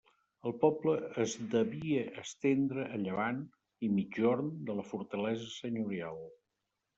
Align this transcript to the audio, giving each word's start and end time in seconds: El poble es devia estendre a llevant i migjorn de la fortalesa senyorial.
El 0.51 0.53
poble 0.61 0.93
es 1.23 1.33
devia 1.51 2.05
estendre 2.21 2.87
a 2.95 2.97
llevant 3.03 3.43
i 3.89 3.91
migjorn 3.99 4.49
de 4.71 4.79
la 4.81 4.87
fortalesa 4.89 5.53
senyorial. 5.59 6.19